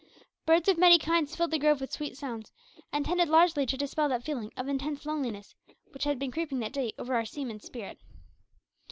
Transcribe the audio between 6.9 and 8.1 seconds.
over our seaman's spirit.